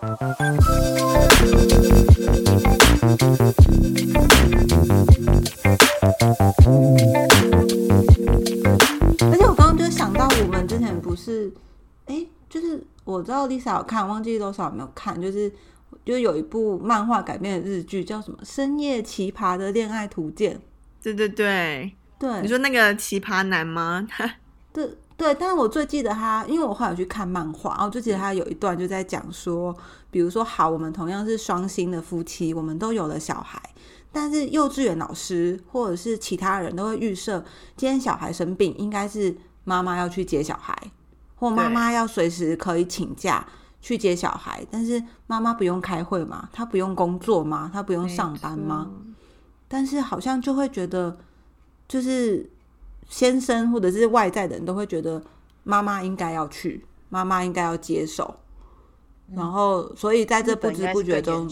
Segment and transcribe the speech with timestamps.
[0.00, 0.06] 而
[9.36, 11.52] 且我刚刚就想到，我们之前不是，
[12.06, 15.52] 哎、就是我知道 Lisa 有看，忘记多少有没有看，就是
[16.04, 20.54] 就是有一部漫画改编的日剧，叫什么《深夜奇葩的恋爱图鉴》。
[21.02, 24.06] 对对对，对，你说那个奇葩男吗？
[24.72, 29.76] 对对，但是我最记得他，因为我后来有去看漫画，然后我就记得他有一段就在讲说，
[30.12, 33.60] 比如说，好，我们同样是双薪的夫妻，我们都有了小孩，
[34.12, 37.44] 但是幼稚园老师或者是其他人都会预设，
[37.76, 40.72] 今天小孩生病，应该是妈妈要去接小孩，
[41.34, 43.44] 或妈妈要随时可以请假
[43.80, 46.48] 去接小孩，但是妈妈不用开会嘛？
[46.52, 47.68] 她不用工作吗？
[47.72, 48.88] 她不用上班吗？
[49.66, 51.18] 但是好像就会觉得，
[51.88, 52.48] 就是
[53.08, 55.20] 先生或者是外在的人都会觉得
[55.64, 58.36] 妈妈应该要去，妈妈应该要接手，
[59.34, 61.48] 然后所以在这不知不觉中，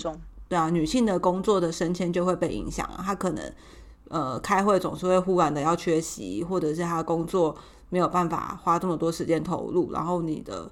[0.48, 3.02] 对啊，女性的工作的升迁就会被影响啊。
[3.04, 3.52] 她可能
[4.08, 7.56] 呃开会总是会忽然的要缺席，或者是她工作
[7.88, 10.70] 没有办法花这么多时间投入，然后你的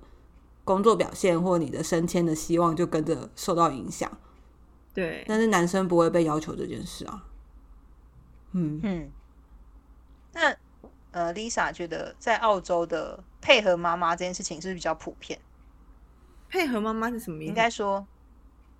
[0.64, 4.10] 工作表现或你的升迁的希望就跟着受到影响。
[4.92, 7.24] 对，但是男生不会被要求这件事啊。
[8.52, 9.10] 嗯嗯，
[10.32, 10.54] 那
[11.14, 15.38] 呃，Lisa 觉得在澳洲的配合妈妈这件事情是比较普遍？
[16.48, 17.48] 配合妈妈是什么意思？
[17.48, 18.04] 应该说，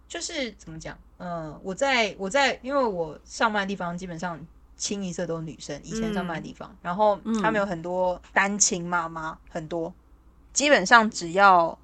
[0.08, 0.98] 就是怎么讲？
[1.18, 4.44] 嗯、我在我在，因为我上班的地方基本上
[4.76, 9.94] 清一色都是女生，以前上班的地方，然后他们有很多单亲妈妈，很多，
[10.52, 11.78] 基本上只要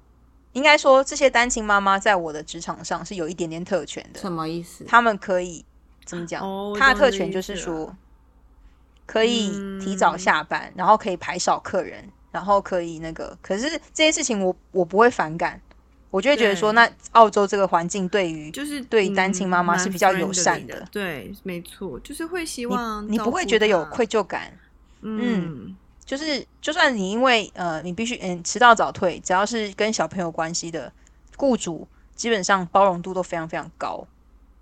[0.51, 4.19] 应该说这些单亲妈妈在我的职场上是有一点点特权的。
[4.19, 4.83] 什么意思？
[4.83, 5.63] 他们可以
[6.03, 6.43] 怎么讲？
[6.77, 7.97] 他的特权就是说了，
[9.11, 9.49] 可以
[9.81, 12.01] 提早嗯下班，然后可以排少客人，
[12.31, 13.37] 然后可以那个。
[13.41, 15.59] 可是这件事情我我不会反感，
[16.09, 24.57] 我就会觉得说，那澳洲这个环境对于就是对单亲妈妈是比较友善的的，对，没错，就是会希望你不会觉得有愧，疚感。
[25.01, 30.89] 嗯，就是就算你因为呃你必须嗯迟到早退，只要是跟小朋友有关系的，
[31.35, 31.85] 雇主
[32.15, 34.07] 基本上包容度都非常非常高，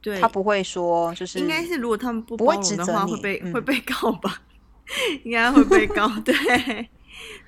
[0.01, 4.41] 对，他不会说就是应该是如果他们不不会包容的指责你话会被、嗯会被告吧，
[5.23, 6.33] 应该会被告，对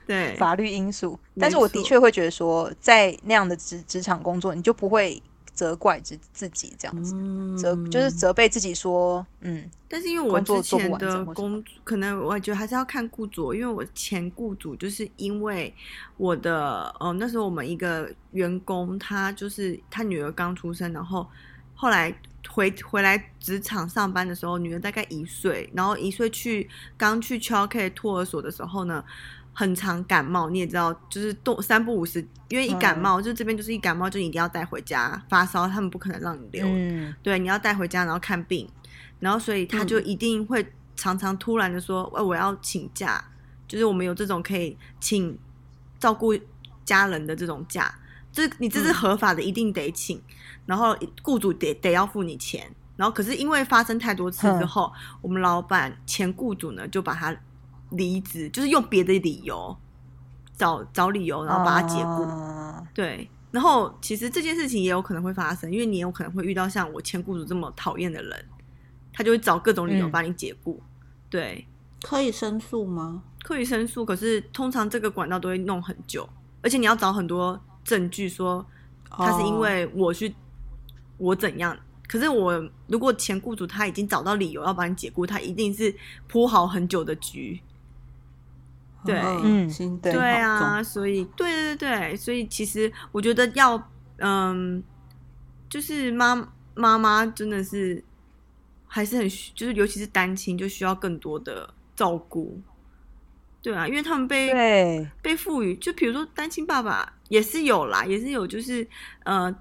[0.06, 1.17] 对，法律因素。
[1.40, 5.22] 但是我的确会觉得说，在那样的职职场工作，你就不会
[5.53, 15.73] 责怪自自己这样子，嗯责就是责备自己说，嗯，但是因为我之前的工，可能我觉得还是要看雇主，因为我前雇主就是因为
[16.17, 21.25] 我的，呃，那时候我们一个员工，他就是他女儿刚出生，然后
[21.81, 22.15] 后来
[22.47, 29.03] 回回来职场上班的时候，女儿大概一岁，然后一岁去刚去 childcare 托儿所的时候呢。
[29.53, 33.01] 很常感冒，你也知道，就是动三不五时，因为一感嗯。
[33.01, 38.65] 冒，就这边就是一感冒就一定要带回家，发烧他们不可能让你留，嗯，对，你要带回家，然后看病，
[39.19, 40.05] 然后所以他就嗯。
[40.05, 40.65] 一定会
[40.95, 43.21] 常常突然的说，呃，我要请假，
[43.67, 45.37] 就是我们有这种可以请
[45.99, 46.33] 照顾
[46.85, 47.93] 家人的这种假，
[48.31, 48.93] 这你这是嗯。
[48.93, 50.19] 合法的，一定得请，
[50.66, 57.35] 然后雇主得得要付你钱，然后可是因为发生太多次之哼后，我们老板前雇主呢就把他
[57.91, 59.75] 离职，就是用别的理由
[60.55, 62.23] 找找理由，然后把他解雇。
[62.23, 68.45] 啊对，然后其实这件事情也有可能会发生，因为你也有可能会遇到像我前雇主这么讨厌的人，
[69.13, 70.81] 他就会找各种理由嗯把你解雇。
[71.29, 71.66] 对，
[72.01, 73.23] 可以申诉吗？
[73.43, 76.28] 可以申诉，可是通常这个管道都会弄很久，
[76.61, 78.66] 而且你要找很多证据说
[79.09, 80.35] 他是因哦为我去、
[81.21, 81.77] 我怎样。
[82.07, 85.95] 可是我如果前雇主他已经找到理由要把你解雇，他一定是
[86.27, 87.59] 铺好很久的局。
[89.05, 94.84] 对嗯心对对啊，所以对对对对，所以其实我觉得要嗯，
[95.69, 96.35] 就是妈
[96.75, 98.03] 妈妈真的是
[98.87, 102.59] 还是很，就是尤其是单亲，就需要更多的照顾。
[103.61, 108.85] 对啊，因为他们被，被赋予，就比如说单亲爸爸也是有啦，也是有就是
[109.23, 109.55] 呃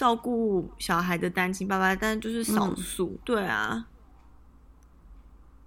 [0.00, 3.18] 照顾小孩的单亲爸爸，但就是少嗯数。
[3.22, 3.86] 对啊，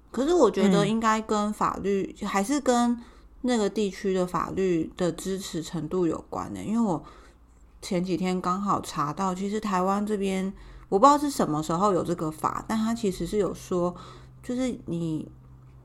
[0.09, 2.99] 可是我觉得嗯应该跟法律、还是跟
[3.41, 7.05] 那个地区的法律的支持程度有关的、因为我
[7.79, 10.51] 前几天刚好查到，其实台湾这边
[10.89, 13.95] 我不知道是什么时候有这个法，但它其实是有说，
[14.41, 15.31] 就是你，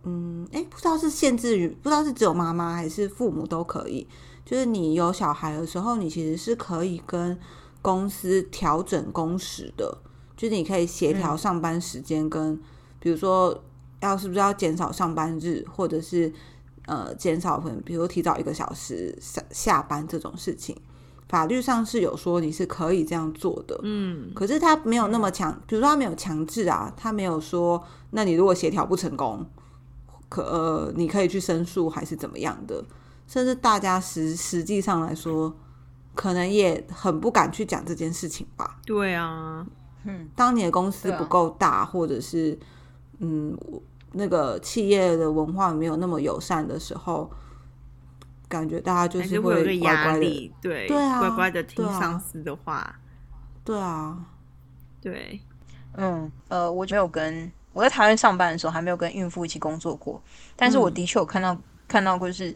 [0.05, 4.09] 嗯，哎、不知道是限制于，不知道是只有妈妈还是父母都可以，
[4.47, 7.39] 就是你有小孩的时候，你其实是可以跟
[7.81, 9.99] 公司调整工时的，
[10.37, 12.59] 就是你可以协调上班时间跟，
[12.99, 13.63] 比如说
[14.01, 16.33] 要是不是要减少上班日，或者是
[16.87, 20.77] 呃减少可能比如提早一个小时下下班这种事情，
[21.29, 29.45] 法律上是有说你是可以这样做的，嗯，可是他没有那么强，比如说他没有强制啊，他没有说，那你如果协调不成功，
[30.29, 32.85] 可呃你可以去申诉还是怎么样的，
[33.27, 35.55] 甚至大家实实际上来说，
[36.19, 38.81] 可能也很不敢去讲这件事情吧。
[38.85, 39.65] 对啊，
[40.03, 42.59] 嗯，当你的公司不够大，或者是
[43.21, 43.57] 嗯
[44.11, 47.31] 那个企业的文化没有那么友善的时候，
[48.49, 52.99] 感觉大家就是是会乖乖的，压力，对，对啊乖乖的听上司的话，
[53.65, 54.19] 对啊，
[55.01, 55.41] 对，
[55.93, 60.21] 嗯，呃，我没有跟我在台湾上班的时候还没有跟孕妇一起工作过，
[60.57, 61.57] 但是我嗯的确有看到、
[61.87, 62.53] 看到过，就是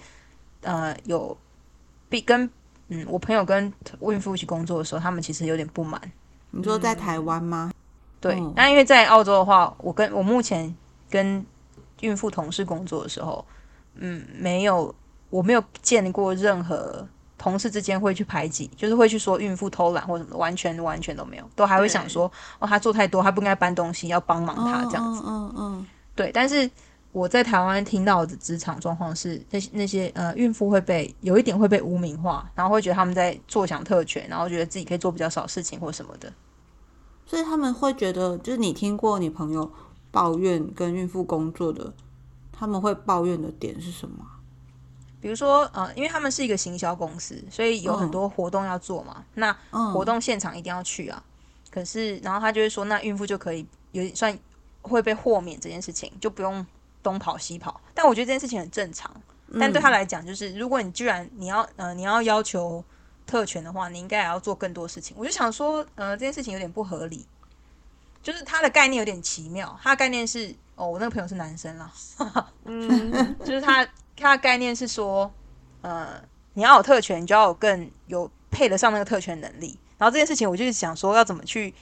[0.62, 1.36] 呃有
[2.08, 2.50] 比跟
[2.92, 6.00] 嗯我朋友跟孕妇一起工作的时候，他们其实有点不满。
[6.50, 7.72] 你说在台湾吗？
[8.20, 10.72] 对，嗯那因为在澳洲的话，我跟我目前
[11.10, 11.44] 跟
[12.00, 13.44] 孕妇同事工作的时候，
[13.94, 14.94] 嗯，没有
[15.30, 17.06] 我没有见过任何
[17.38, 25.22] 同事之间会去排挤，就是会去说孕妇偷懒或什么，完全完全都没有，都还会想说哦，她做太多，她不应该搬东西，要帮忙她这样子。
[25.24, 26.70] 嗯嗯嗯对，但是
[27.12, 36.32] 我在台湾听到的职场状况是，那些那些呃孕妇会被有一点会被污名化，然后会觉得他们在坐享特权，然后觉得自己可以做比较少事情或什么的。
[37.26, 39.70] 所以他们会觉得，就是你听过你朋友
[40.10, 41.92] 抱怨跟孕妇工作的，
[42.50, 44.40] 他们会抱怨的点是什么啊？
[45.20, 49.24] 比如说，呃，因为他们是一个行销公司，所以有很多活动要做嘛。
[49.34, 51.22] 那嗯，活动现场一定要去啊。
[51.70, 54.36] 可是，然后他就会说，那孕妇就可以有算
[54.82, 56.66] 会被豁免这件事情，就不用
[57.02, 57.80] 东跑西跑。
[57.94, 59.10] 但我觉得这件事情很正常。
[59.60, 62.82] 但对他来讲，就是如果你居然你要呃你要要求
[63.26, 65.14] 特权的话，你应该也要做更多事情。
[65.18, 67.26] 我就想说，呃，这件事情有点不合理，
[68.22, 69.78] 就是他的概念有点奇妙。
[69.82, 71.92] 他的概念是，哦，我那个朋友是男生啦，
[72.64, 75.30] 嗯， 就是他他的概念是说，
[75.82, 76.18] 呃，
[76.54, 79.78] 你要有特权，你就要有更有配得上那个特权能力。
[79.98, 81.74] 然后这件事情，我就是想说，要怎么去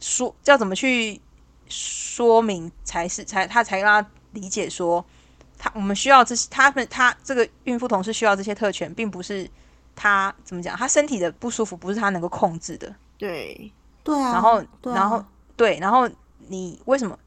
[0.00, 1.20] 说，要怎么去
[1.68, 5.04] 说明才是才他才让他理解说，
[5.58, 9.48] 他我们需要这些，他们他这个孕妇同事需要这些特权，并不是
[9.94, 12.94] 他怎么讲，他身体的不舒服不是他能够控制的。
[13.16, 15.24] 对，对啊，然后，啊然后
[15.56, 16.08] 对，然后
[16.48, 17.18] 你为什么？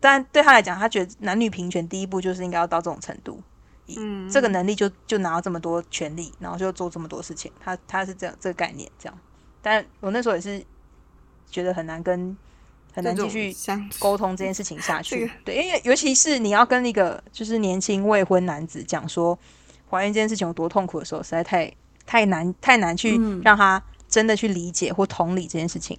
[0.00, 3.42] 但对他来讲，他觉得男女平权第一步就是应该要到这种程度，
[3.96, 7.52] 嗯，这个能力就就拿到这么多权利，然后就做这么多事情。
[7.60, 9.18] 他他是这样这个概念这样，
[9.60, 10.64] 但我那时候也是
[11.50, 12.34] 觉得很难跟
[12.96, 13.54] 很难继续
[14.00, 15.30] 沟通这件事情下去。
[15.44, 19.38] 对，因为尤其是你要跟一个就是年轻未婚男子讲说
[19.90, 21.70] 怀孕这件事情有多痛苦的时候，实在太
[22.06, 25.98] 太难太难去嗯让他真的去理解或同理这件事情，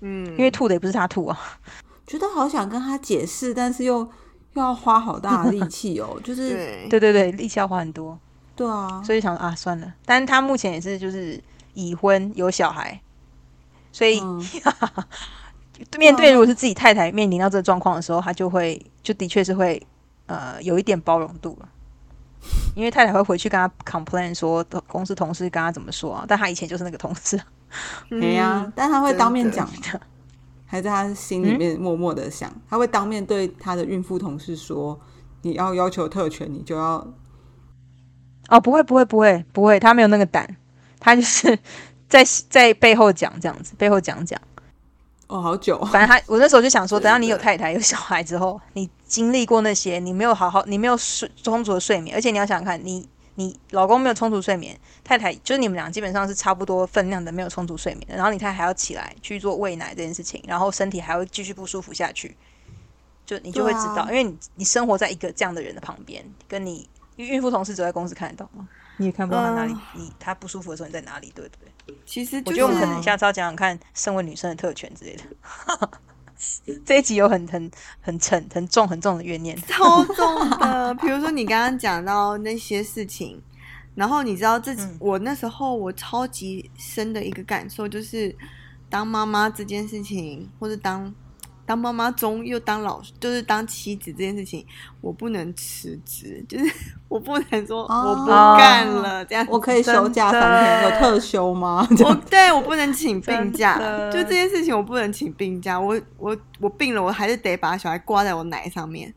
[0.00, 1.38] 嗯，因为吐的也不是他吐啊。
[2.06, 6.50] 觉得好想跟他解释，但是又又要花好大的力 气哦，就是
[6.88, 8.16] 对对对对，力气要花很多，
[8.54, 9.92] 对啊，所以想啊算了。
[10.04, 13.00] 但是他目前也是就是已婚有小孩，
[13.90, 14.46] 所以嗯
[15.98, 19.80] 面对如果是自己太太面临到这个状况的时候，他就会就的确是会
[20.26, 21.68] 呃有一点包容度了。
[22.76, 27.40] 因为太太会回去跟他 complain 说公司同事跟他怎么说啊，但他以前就是那个同事，
[28.10, 29.98] 没呀、嗯但他会当面 讲的讲，
[30.66, 35.00] 还在他心里面默默的想，他会当面对他的孕妇同事说
[35.40, 37.06] ：“你要要求特权，你就要
[38.48, 40.46] 哦，不会不会不会不会，他没有那个胆，
[41.00, 41.58] 他就是
[42.10, 44.38] 在在背后讲这样子，背后讲讲。
[45.26, 62.36] 哦，好久哦，反正他，我那时候就想说，等到你有太太、有小孩之后，你经历过那些，你没有好好，你没有睡充足的睡眠，而且你要想想看，你你老公没有充足睡眠，太太就是你们俩基本上是差不多分量的没有充足睡眠的，然后你太太还要起来去做喂奶这件事情，然后身体还会继续不舒服下去，
[63.24, 64.06] 就你就会知道，啊。
[64.10, 70.02] 因为你你生活在一个这样的人的旁边，跟你因为孕妇同事只在公司看得到嘛，你也看不到他哪里，嗯。
[70.02, 71.72] 你他不舒服的时候你在哪里，对不对？
[72.06, 75.90] 其实、就是、我觉得我们可能下次要讲讲看身为女生的特权之类的。
[76.84, 79.56] 这一集有很很很沉、很重、很重的怨念。
[79.68, 80.94] 超重的。
[80.96, 83.40] 比如说你刚刚讲到那些事情，
[83.94, 88.34] 然后你知道自己，嗯我那时候我超级深的一个感受就是，
[88.90, 91.14] 当妈妈这件事情，或者当
[91.66, 94.66] 当妈妈中又当老，就是当妻子这件事情，
[95.00, 96.74] 我不能辞职，就是
[97.08, 99.50] 我不能说哦我不干了、这样子。
[99.50, 101.86] 我可以休假三天，有特休吗？
[101.96, 103.78] 这我对我不能请病假
[104.10, 109.12] 就这件事情我不能请病假，我我我病了，我还是得把小孩挂在我奶上面，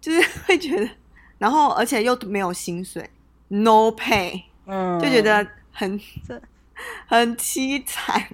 [0.00, 0.88] 就是 会觉得，
[1.38, 3.08] 然后而且又没有薪水
[3.48, 6.40] ，no pay，嗯就觉得很这
[7.06, 8.24] 很凄惨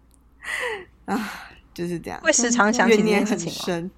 [1.06, 1.32] 啊，
[1.78, 3.64] 就是这样，会时常想起这怨念很件事情吗？
[3.64, 3.90] 深。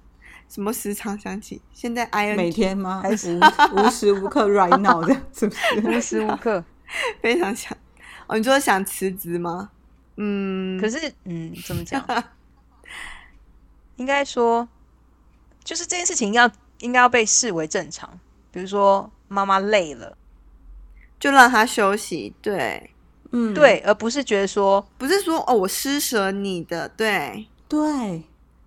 [0.47, 1.59] 什么时常想起？
[1.73, 2.99] 现在 I N 每天吗？
[3.01, 3.39] 还是
[3.73, 5.87] 无无时无刻 right now 这样是不是？
[5.87, 6.63] 无时无刻。
[7.21, 7.75] 非常想。
[8.27, 9.71] 哦，你说想辞职吗？
[10.17, 12.05] 嗯，可是，嗯，怎么讲？
[13.97, 14.69] 应该说，
[15.63, 18.19] 就是这件事情要应该要被视为正常。
[18.51, 20.15] 比如说，妈妈累了，
[21.19, 22.35] 就让她休息。
[22.41, 22.91] 对，
[23.31, 26.89] 嗯，对，而不是觉得说，不是说哦，我施舍你的。
[26.89, 28.23] 对，对，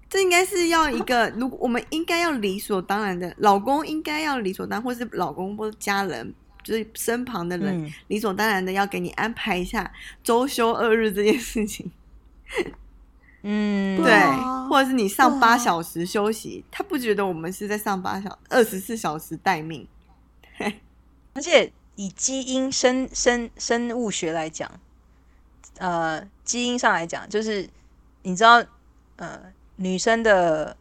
[0.08, 6.32] 这应该是要一个，如果我们应该要理所当然的，老公应该要理所当然，或是老公或家人，
[6.62, 9.92] 就是身旁的人，理所当然的要给你安排一下
[10.22, 11.90] 周休二日这件事情。
[13.42, 14.14] 嗯， 对，
[14.70, 19.86] 或者是你上八小时休息，他不觉得我们是在上八小二十四小时待命。
[21.34, 24.70] 而且以基因生生生物学来讲，
[25.76, 27.68] 呃，基因上来讲，就是
[28.22, 28.64] 你知道，
[29.16, 29.40] 呃，
[29.76, 30.76] 女生的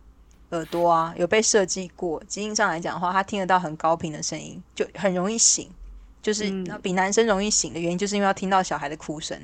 [0.52, 2.24] 耳朵啊，有被设计过。
[2.28, 5.70] 基因上来讲的话，她听得到很高频的声音，就很容易醒。
[6.22, 6.50] 就是
[6.82, 9.38] 比男生容易醒的原因，就是因为要听到小孩的哭声。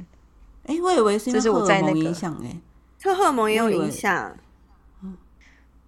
[0.65, 2.55] 哎，我以为是这是我在那个影响哎。
[2.97, 4.37] 特荷尔蒙也有影响，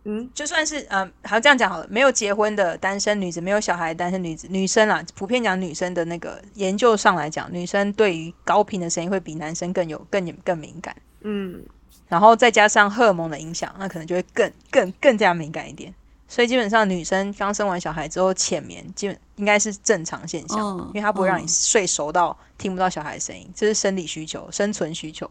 [0.03, 11.63] 嗯，就算是呃，好这样讲好了，没有结婚的单身女子，没有小孩单身女子，女生啦，普遍讲女生的那个研究上来讲，女生对于高频的声音会比男生更有更更敏感，嗯，
[12.11, 15.93] 然后再加上荷尔蒙的影响，那可能就会更更更加敏感一点。
[16.27, 25.29] 所以基本上女生刚生完小孩之后浅眠，基本应该是正常现象，因为它不会让你睡熟到听不到小孩的声音，这是生理需求、生存需求。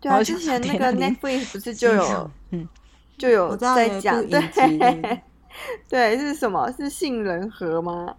[0.00, 2.68] 对啊，之前 那个 Netflix 不是就有，嗯，
[3.16, 5.22] 就有在讲，对，
[5.88, 6.68] 对，是什么？
[6.76, 8.12] 是杏仁核吗？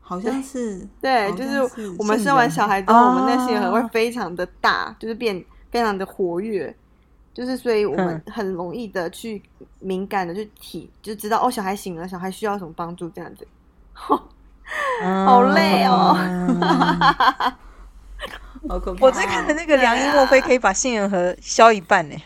[0.00, 1.62] 好像是， 对，就是
[1.98, 6.74] 我们生完小孩之后，我们那杏仁核会非常的大，就是变非常的活跃，
[7.34, 9.42] 就是所以我们很容易的去
[9.80, 13.46] 敏感的去体，就知道哦，小孩醒了，小孩需要什么帮助这样子，
[13.92, 16.16] 好累哦。
[19.00, 22.16] 我在看的那个梁一莫非可以把杏仁核削一半呢？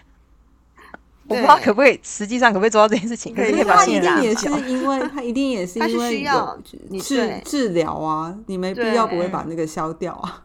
[1.26, 3.34] 我不知道可不可以，实际上可不可以做到这件事情？
[3.34, 3.44] 他
[3.84, 6.62] 一定也是因为他一定也是因为有
[7.00, 10.44] 治治疗啊，你没必要不会把那个削掉啊。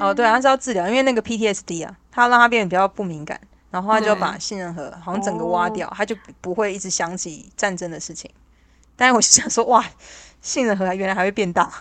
[0.00, 8.30] 哦，对，他是要治疗，因为那个 PTSD 啊，他让他变得比较不敏感，然后他就把杏仁核好像整个挖掉，他就不会一直想起战争的事情。
[8.96, 9.84] 但是我就想说，哇，
[10.40, 11.72] 杏仁核原来还会变大。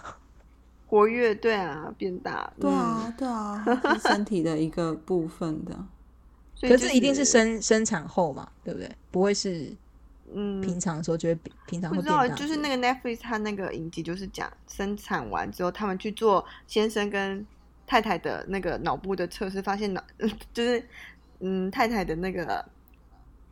[0.88, 5.78] 活跃对啊，变大对啊，对啊， 是身体的一个部分的。
[6.62, 8.90] 可是一定是生生产后嘛，对不对？
[9.12, 9.72] 不会是
[10.34, 12.28] 嗯平常的时候就会平常不知道。
[12.30, 17.46] 就是那个 Netflix 它那个影集就是讲生产完之后，他们去做先生跟
[17.90, 20.04] 太太的那个脑部的测试，发现脑
[20.54, 20.88] 就是
[21.40, 22.64] 嗯太太的那个。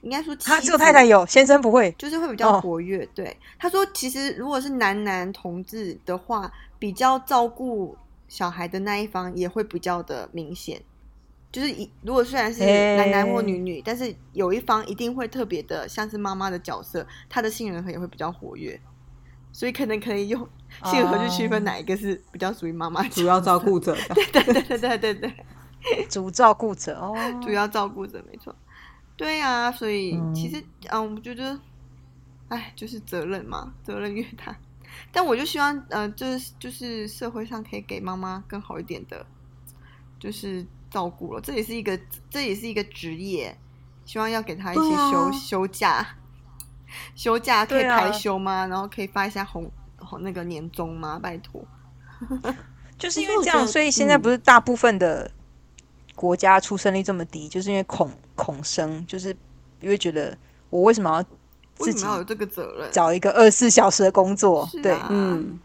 [0.03, 3.03] 应该说，他只有太太有，先生不会，就是会比较活跃。
[3.15, 10.79] 对，他说，其实如果是男男同志的话，比较照顾小孩的那一方也会比较的明显。
[11.51, 12.63] 就是一如果虽然是
[12.95, 18.79] 男男或女女，但是有一方一定会特别的像是妈妈的角色，他的杏仁核也会比较活跃。
[19.51, 20.47] 所以可能可以用
[20.83, 23.95] 杏仁核去区分哪一个是比较属于妈妈主要照顾者。
[24.13, 28.55] 对对对对对对对，主照顾者哦， 主要照顾者没错。
[29.15, 31.59] 对啊，所以其实嗯，我觉得，
[32.49, 34.55] 哎，就是责任嘛，责任越大。
[35.11, 39.25] 但我就希望，呃，就是就是社会上可以给妈妈更好一点的，
[40.19, 41.41] 就是照顾了。
[41.41, 43.57] 这也是一个，这也是一个职业，
[44.05, 46.05] 希望要给她一些休休假，
[47.15, 48.67] 休假可以排休吗？
[48.67, 49.71] 然后可以发一下红
[50.07, 51.19] 红那个年终吗？
[51.21, 51.63] 拜托。
[52.97, 55.29] 就是因为这样，所以现在不是大部分的。
[56.15, 59.29] 国家出生率这么低，就是因为恐恐生，就是
[59.79, 60.35] 因为觉得
[60.71, 61.23] 我为什么要
[61.75, 64.67] 自己有这个责任找一个二十四小时的工作？
[64.81, 65.59] 对，嗯。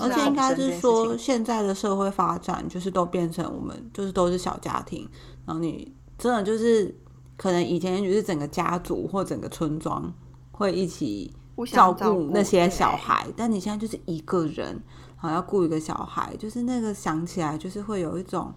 [0.00, 5.08] 而且应该是说，现在的社会发展就是都变成我们就是都是小家庭，
[5.46, 6.92] 然后你真的就是
[7.36, 10.12] 可能以前就是整个家族或整个村庄
[10.50, 11.32] 会一起
[11.66, 14.82] 照顾那些小孩，但你现在就是一个人，
[15.16, 18.52] 好要顾一个小孩，就是那个想起来就是会有一种。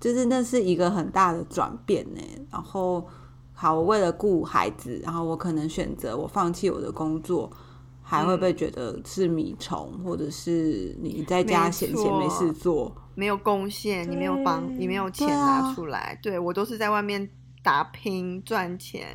[0.00, 2.22] 就是那是一个很大的转变呢。
[2.50, 3.06] 然后，
[3.52, 7.52] 好，我为了顾孩子，然后我可能选择我放弃我的工作，
[8.00, 16.18] 还会被觉得是米虫，或者是你在家闲闲没事做，没有贡献，你没有帮，你没有钱拿出来。
[16.22, 17.28] 对我都是在外面
[17.62, 19.06] 打拼赚钱。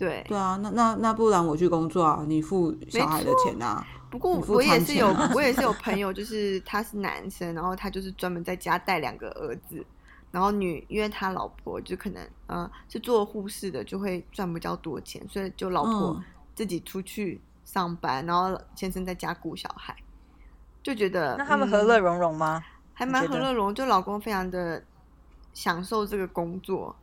[0.00, 3.86] 对对啊，那那那不然我去工作啊，你付小孩的钱啊。
[4.10, 9.84] 不过我也是有，我也是有 朋友，就是他是男生，然后他就是专门在家带两个儿子。
[10.32, 16.22] 然后女，因为他老婆就可能，呃，是做护士的，就会赚比较多钱，所以就老婆
[16.54, 19.94] 自己出去上班，然后先生在家顾小孩。
[20.82, 22.64] 就觉得那他们和乐融融吗？
[22.94, 24.82] 还蛮和乐融融，就老公非常的
[25.52, 26.94] 享受这个工作，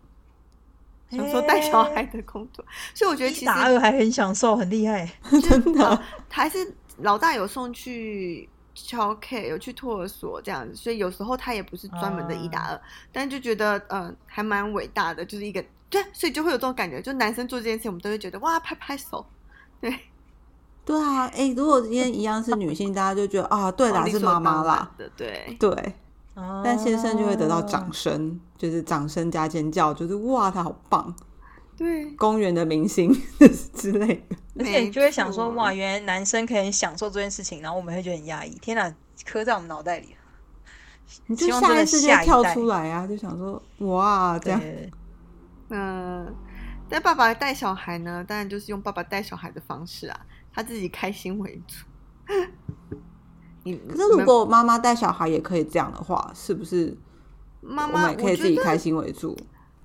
[1.09, 5.09] 享受带小孩的工作，所以我觉得其实一打二还很享受，很厉害。
[5.49, 19.25] 真的，还是老大有送去敲 K，有去托儿所这样子，所以有时候他也不是专门的一打二，但就觉得呃还蛮伟大的，就是一个对，所以就会有这种感觉，就男生做这件事，我们都会觉得哇拍拍手，
[19.79, 19.97] 对，
[20.83, 25.93] 对啊，哎、如果今天一样是女性，大家就觉得啊，对啦，是妈妈啦，对，对，
[26.37, 31.15] 对，但先生就会得到哦掌声，就是掌声加尖叫，就是哇，他好棒，
[31.75, 33.11] 对，公园的明星
[33.73, 34.35] 之类的。
[34.59, 38.51] 而且你就会想说，哇，原来男生可以享受这件事情，然后我们会觉得很压抑。
[38.61, 38.93] 天哪，
[39.25, 40.15] 刻在我们脑袋里。
[41.25, 44.91] 你就希望真的下意识就跳下一代出来啊，就想说哇，这样对，
[45.69, 46.35] 嗯，
[46.89, 50.19] 但爸爸带小孩呢，当然就是用爸爸带小孩的方式啊，
[50.53, 51.85] 他自己开心为主。
[53.71, 56.95] 你可是如果妈妈带小孩也可以这样的话，是不是
[57.61, 59.37] 妈妈可以自己开，心为主？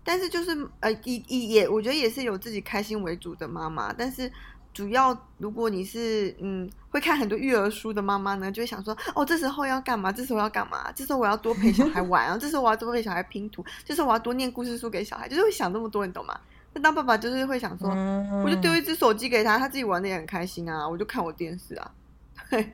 [0.05, 4.31] 但是就是呃，以以也，我觉得也是有自己开心为主的妈妈，但是。
[4.75, 10.11] 主要，如果你是嗯会看很多育儿书的妈妈呢，就会想说，哦，这时候要干嘛？
[10.11, 10.91] 这时候要干嘛？
[10.93, 16.35] 这时候我要多陪小孩玩啊，这时候我要多陪小孩拼图，这时候我要多念故事书给小孩，就是会想那么多，你懂吗？
[16.73, 21.91] 那当爸爸就是会想说，嗯我就丢一只手机给他，他自己玩的也很开心啊，我就看我电视啊，
[22.49, 22.73] 对，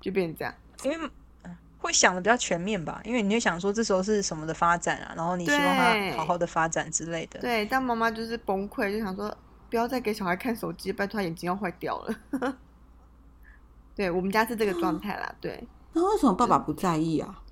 [0.00, 0.54] 就变成这样。
[0.84, 1.10] 因为
[1.42, 7.40] 嗯会想的比较全面吧，因为你会想说这时候是什么的发展啊，然后你希望他好好的发展之类的。
[7.40, 9.34] 对，但妈妈就是崩溃，就想说
[9.70, 12.14] 不要再给小孩看手机，拜托他眼睛要坏掉了。
[13.96, 17.42] 对我们家是这个状态啦，对，那为什么爸爸不在意啊？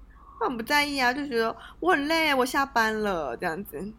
[0.41, 3.93] 爸爸不在意啊，就觉得我很累，我下班了这样子。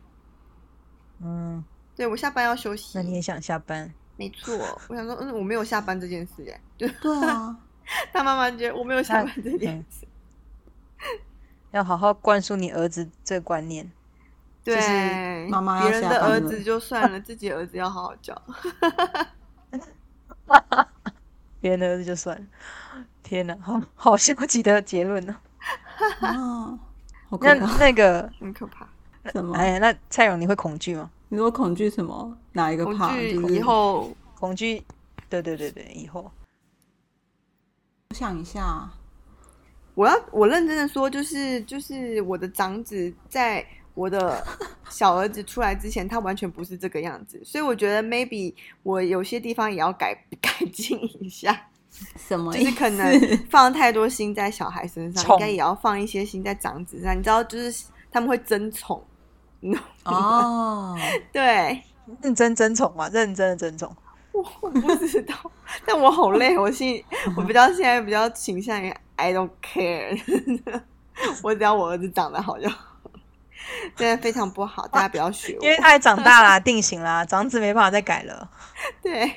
[1.21, 1.63] 嗯，
[1.95, 3.91] 对我下班要休息那，你也想下班？
[4.15, 4.55] 没错。
[4.87, 7.55] 我想说，嗯，我没有下班这件事，哎，就对啊，
[8.13, 10.07] 他妈妈觉得我没有想过这件事。
[11.71, 13.89] 要好好灌输你儿子这个观念。
[14.63, 18.39] 对，妈妈别人的儿子就算了，自己儿子要好好教。
[21.61, 22.45] 别人的儿子就算了。
[23.23, 25.35] 天哪，好好消极的结论呢、
[26.21, 26.79] 那！
[27.79, 28.87] 那个，很可怕。
[29.31, 29.55] 什么？
[29.55, 31.09] 哎呀，那蔡勇你会恐惧吗？
[31.29, 32.37] 你说恐惧什么？
[32.53, 33.13] 哪一个恐怕？
[33.13, 34.83] 惧就是以后恐惧？
[35.29, 36.31] 对对对对，以后
[38.11, 38.89] 我想一下，
[39.93, 44.43] 我要我认真的说，就是就是我的长子在我的
[44.89, 51.67] 小儿子出来之前，他完全不是这个样子，所以我觉得 maybe 我有些地方也要改 改进一下，
[52.27, 52.51] 什么？
[52.51, 57.15] 就是可能放太多心在小孩身上，应该也要放一些心在长子上。
[57.15, 59.05] 你知道，就是他们会争宠，
[60.05, 60.97] 哦，
[61.31, 61.83] 对。
[62.23, 63.95] 认真争宠嘛，认真的争宠。
[64.31, 65.35] 我我不知道，
[65.85, 70.19] 但我好累，我心里我比较现在比较倾向于 I don't care，
[71.43, 72.77] 我只要我儿子长得好就好，
[73.95, 75.63] 真的非常不好，大家不要学我。
[75.65, 78.49] 因为他也长大啦， 定型啦，长子没办法再改了。
[79.01, 79.31] 对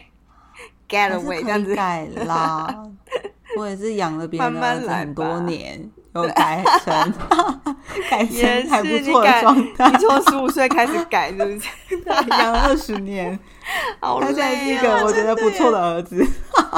[0.89, 2.89] ，get away 这样子，以改啦。
[3.59, 7.15] 我也是养了别人很多吧年，有改成
[8.11, 11.69] 改也成还不错的，状态你，从十五岁开始改，是不是？
[12.29, 13.39] 养了二十年，
[14.01, 14.99] 好他现在是一累哦！
[14.99, 16.23] 个我觉得不错的儿子。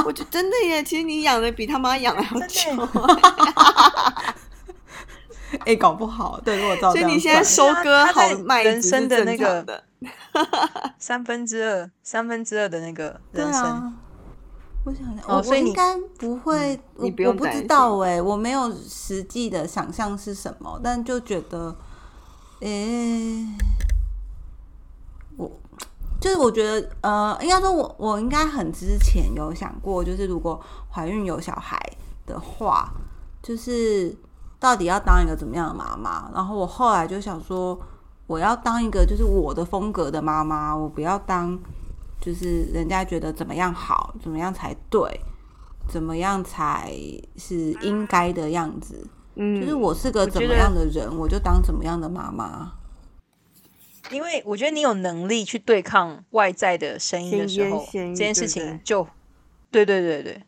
[0.05, 2.79] 我觉得真的耶，其实你养的比他妈养的还要久真，
[5.67, 8.23] 哎，搞不好对，如果照这样所以你现在收割好
[8.63, 9.85] 人生的那个的。
[10.99, 13.93] 三分之二，三分之二的那个人生，啊。
[14.85, 21.75] 我想想，我我应该不会，我你不我不知道哎、我没有实际的想象是什么，但就觉得，
[22.61, 23.47] 诶、
[25.37, 25.51] 我
[26.21, 31.81] 就是我觉得，呃，应该说我我应该很之前有想过，就是如果怀孕有小孩
[32.27, 32.93] 的话，
[33.43, 34.15] 就是
[34.59, 36.31] 到底要当一个怎么样的妈妈？
[36.35, 37.79] 然后我后来就想说，
[38.27, 41.59] 我要当一个就是我的风格的妈妈，我不要当
[42.25, 45.21] 就是人家觉得怎么样好，怎么样才对，
[45.89, 46.91] 怎么样才
[47.37, 49.07] 是应该的样子。
[49.35, 52.73] 嗯，就是我是个怎么样的人，我就当怎么样的妈妈。
[54.11, 59.07] 因为我觉得你有能力去对抗外在的声音的时候，这件事情就，
[59.71, 60.43] 对对对对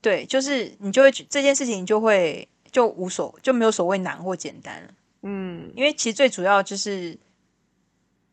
[0.00, 4.88] 对，就是你就会这件事情就会就无所就没有所谓难或简单了，
[5.22, 7.18] 嗯，因为其实最主要就是，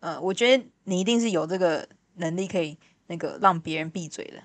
[0.01, 1.87] 呃，我觉得你一定是有这个
[2.17, 2.77] 能力可以
[3.07, 4.37] 那个让别人闭嘴的。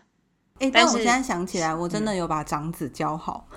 [0.60, 3.48] 哎、但我现在想起来，我真的有把长子教好，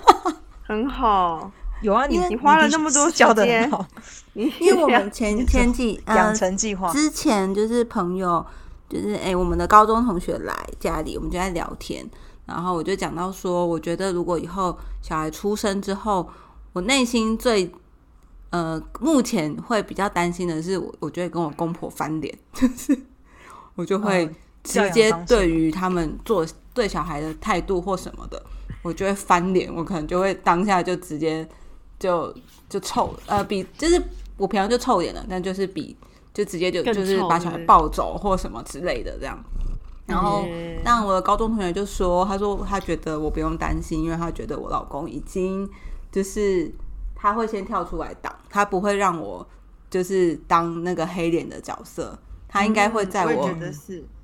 [0.64, 1.52] 很好。
[1.82, 3.86] 有啊，你你花了那么多教的很好，
[4.34, 6.92] 因 因为我们前前几养呃成计划。
[6.92, 8.44] 之前就是朋友，
[8.90, 12.10] 就是哎、我们的高中同学来家里，我们就在聊天，
[12.46, 16.28] 然后我就讲到说，我觉得如果以后小孩出生之后，
[16.72, 17.70] 我内心最
[18.52, 22.98] 呃目前会比较担心的是，我我觉得跟我公婆翻脸，就是
[23.76, 24.30] 我就会
[24.64, 28.42] 直接对于他们做对小孩的态度或什么的，
[28.82, 31.48] 我就会翻脸，我可能就会当下就直接
[32.00, 32.34] 就
[32.68, 34.02] 就臭呃比就是
[34.38, 35.96] 我平常就臭脸了，但就是比
[36.34, 39.38] 就直接就就是把小孩抱走或什么之类的这样。
[40.08, 40.46] 然后，
[40.84, 45.68] 但我的高中同学就说：“他说他觉得我不用担心，因为他觉得我老公已经
[46.12, 46.72] 就是
[47.16, 49.44] 他会先跳出来挡，他不会让我
[49.90, 52.16] 就是当那个黑脸的角色，
[52.56, 53.50] 他应该会在我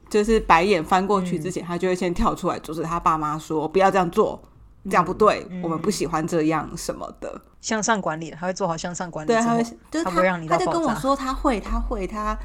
[0.09, 4.41] 就是白眼翻过去之前，他就会先跳出来阻止他爸妈说不要这样做，
[4.85, 7.41] 这样不对，我们不喜欢这样什么的。
[7.59, 10.11] 向上管理，他会做好向上管理，对，他会就是他
[10.47, 12.37] 他就跟我说他会，他会，他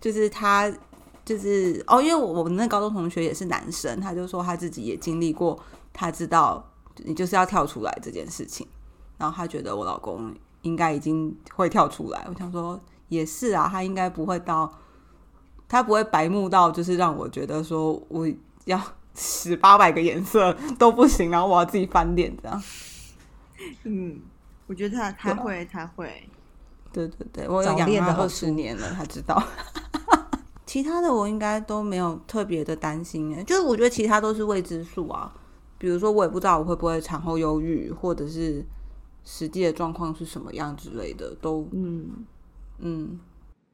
[0.00, 0.72] 就是他。”
[1.24, 5.56] 就是哦，因为我我们那高中同学也是男生，他就说他自己也经历过，
[5.92, 8.66] 他知道你就是要跳出来这件事情，
[9.18, 12.26] 然后他觉得我老公应该已经会跳出来。
[12.28, 14.68] 我想说也是啊，他应该不会到，
[15.72, 18.28] 他不会白目到就是让我觉得说我
[18.66, 18.78] 要
[19.16, 22.62] 十八百个颜色都不行，然后我要自己翻脸这样。
[23.84, 24.20] 嗯，
[24.66, 26.28] 我觉得他他会他会，
[26.92, 29.42] 对对对，我有养他二十年了，他知道。
[30.66, 35.32] 其他的我应该都没有特别的担心诶，就是我觉得其他都是未知数啊。
[35.78, 38.62] 比如说我也不知道我会不会产后忧郁，或者是
[39.24, 42.26] 实际的状况是什么样之类的，都嗯
[42.78, 43.18] 嗯。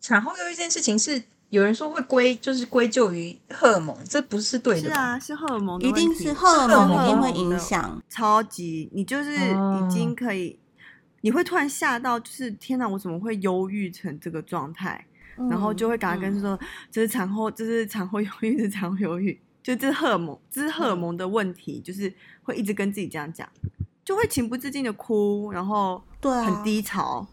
[0.01, 4.89] 产后忧郁这件事情是有人说会归就是归咎于荷尔蒙，这不是对的。
[4.89, 8.03] 是啊，是荷尔蒙，一定是荷尔蒙一定会影响。
[8.09, 10.59] 超级，你就是已经可以，
[11.23, 15.05] 你会突然吓到，就是天哪，我怎么会忧郁成这个状态？
[15.49, 16.59] 然后就会赶快跟说，
[16.91, 23.49] 这是产后，这是产后忧郁，是产后忧郁，就这是荷尔蒙，这是荷尔蒙的问题，就是会一直跟自己这样讲，
[24.05, 27.25] 就会情不自禁的哭，然后对很低潮，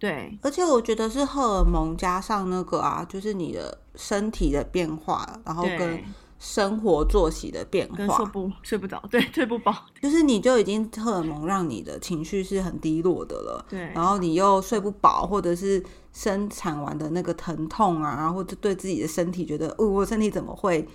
[0.00, 6.02] 对，而且我觉得是荷尔蒙加上那个啊，就是你的身体的变化，然后跟。
[6.42, 15.84] 生活作息的变化，睡不睡不着，对，睡不饱，就是你就已经荷尔蒙让你的情绪是很低落的了，对，然后你又睡不饱，或者是
[16.14, 20.88] 生产完的那个疼痛啊，或者对自己的身体觉得，哦，我身体怎么会，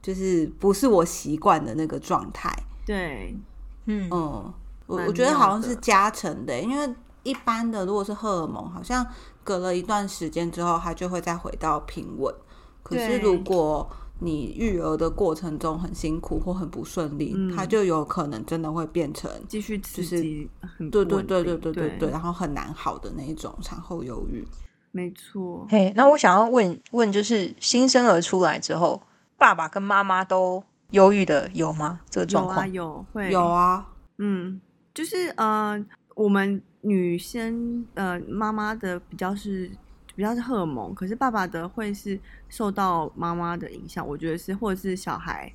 [0.00, 2.56] 就是不是我习惯的那个状态，
[2.86, 3.36] 对，
[3.86, 4.08] 嗯。
[4.12, 4.54] 嗯，
[4.86, 6.88] 我我觉得好像是加成的，因为
[7.26, 9.04] 一般的如果是荷尔蒙，好像
[9.42, 12.32] 隔了一段时间之后，它就会再回到平稳，
[12.82, 20.22] 可是如果你育儿的过程中很辛苦或很不顺利，它就有可能真的会变成继续就是
[20.90, 24.46] 对对对对对对对，然后很难好的那一种产后忧郁。
[24.92, 25.66] 没错。
[25.68, 29.02] 嘿，那我想要问问，就是新生儿出来之后，
[29.36, 32.00] 爸爸跟妈妈都忧郁的有吗？
[32.08, 33.86] 这个状况有会有啊。
[34.16, 34.58] 嗯，
[34.94, 35.78] 就是呃，
[36.14, 39.70] 我们女生呃妈妈的比较是。
[40.14, 42.18] 比较是荷尔蒙，可是爸爸的会是
[42.48, 45.52] 受到妈妈的影响，我觉得是或者是小孩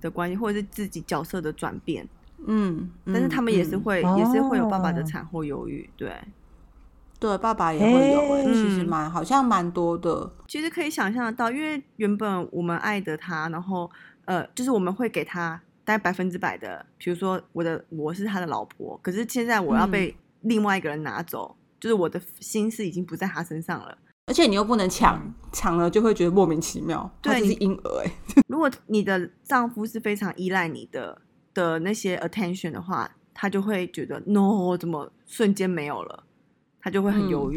[0.00, 2.08] 的关系，或者是自己角色的转变，
[2.46, 6.10] 嗯，但是他们也是会也是会有爸爸的产后忧郁，对，
[7.20, 13.90] 对，爸爸也会有，其实蛮好像蛮多的，其实可以想象得到，因为原本我们爱的他，然后
[14.24, 21.56] 呃，就是我们会给他大概百分之百的，比如说我的我是他的老婆，可是现在我要被另外一个人拿走。
[21.80, 23.96] 就是我的心思已经不在他身上了，
[24.26, 27.08] 而且你又不能抢，抢了就会觉得莫名其妙。
[27.22, 28.10] 对，是婴儿哎。
[28.48, 31.22] 如果你的丈夫是非常依赖你的
[31.54, 36.24] 的那些 attention 的话，他就会觉得 no，怎么瞬间没有了？
[36.80, 37.56] 他就会很犹豫。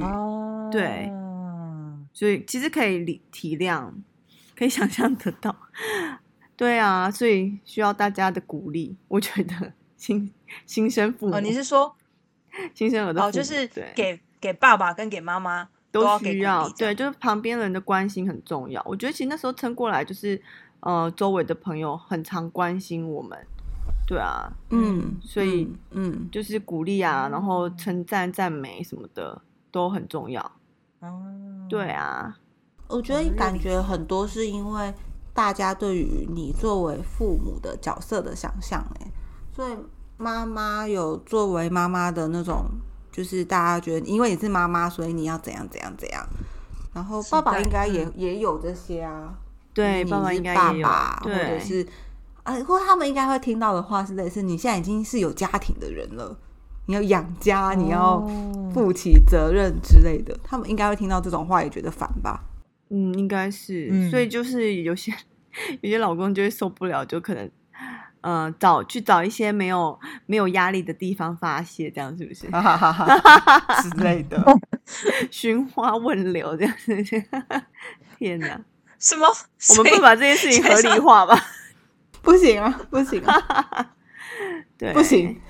[0.72, 1.12] 对，
[2.14, 3.92] 所以其实可以理体谅，
[4.56, 5.56] 可以想象得到。
[6.56, 8.96] 对啊，所以需要大家的鼓励。
[9.08, 10.32] 我觉得新
[10.68, 11.96] 新生父母，你是说？
[12.76, 18.82] 新生儿的哦，就是给给爸爸跟给妈妈都需要，对，就是旁边人的关心很重要。
[18.86, 20.42] 我觉得其实那时候撑过来，就是
[20.82, 23.38] 呃，周围的朋友很常关心我们，
[24.08, 30.42] 对啊，嗯，所以嗯，就是鼓励啊，然后称赞、赞美什么的都很重要。
[31.00, 31.22] 哦，
[31.70, 32.38] 对啊，
[32.88, 34.94] 我觉得感觉很多是因为
[35.34, 39.12] 大家对于你作为父母的角色的想象，哎，
[39.54, 39.74] 所以。
[40.22, 42.66] 妈妈有作为妈妈的那种，
[43.12, 46.26] 就是大家觉得，因为你是妈妈，所以你要怎样怎样怎样。
[46.94, 49.34] 然后爸爸应该也也有这些啊，
[49.74, 50.88] 对，爸爸应该也有，
[51.24, 51.88] 或者是
[52.44, 56.38] 啊，或他们应该会听到的话是类似：你现在已经是有家庭的人了，
[56.86, 58.20] 你要养家，你要
[58.74, 60.38] 负起责任之类的。
[60.44, 62.44] 他们应该会听到这种话，也觉得烦吧？
[62.90, 64.10] 嗯，应该是。
[64.10, 65.14] 所以就是有些
[65.82, 67.50] 有些老公就会受不了，就可能。
[68.22, 72.50] 呃，找去找一些没有没有压力的地方发泄，这样是不是？
[72.50, 74.44] 哈哈哈之类的，
[75.32, 76.96] 寻花问柳这样子。
[78.18, 78.60] 天哪！
[79.00, 79.28] 什么？
[79.70, 81.36] 我们不把这件事情合理化吧？
[82.22, 83.96] 不行啊，不行啊，
[84.78, 85.42] 对，不行，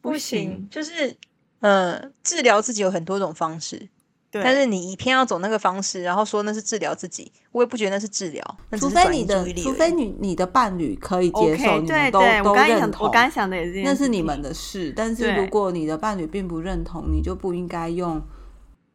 [0.00, 1.16] 不行，就是
[1.60, 3.88] 呃，治疗自己有很多种方式。
[4.32, 8.58] 但是你一偏要走那个方式，然后说那是治疗自己，我也不觉得那是治疗。
[8.78, 13.06] 除非你的，除非你你的伴侣可以接受，你们都都认同。
[13.06, 14.92] 我刚想的也是，那是你们的事。
[14.94, 18.22] 但是如果你的伴侣并不认同，你就不应该用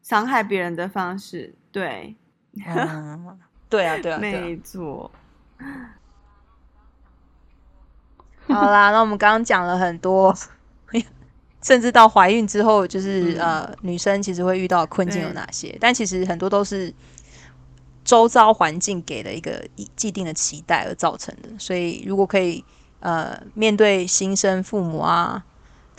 [0.02, 1.54] 伤害别人的方式。
[1.72, 2.14] 对，
[3.68, 5.10] 对啊，对啊， 没错。
[8.46, 10.32] 好啦，那我们刚刚讲了很多。
[11.62, 15.76] 甚至到怀孕之后，就是呃，女生其实会遇到困境有哪些？
[15.80, 16.92] 但其实很多都是
[18.04, 21.48] 周遭环境给的一个既定的期待而造成的。
[21.58, 22.64] 所以，如果可以
[22.98, 25.44] 呃，面对新生父母啊，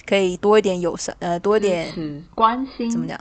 [0.05, 1.93] 可以多一点友善，呃，多一点
[2.35, 3.17] 关心，怎么讲？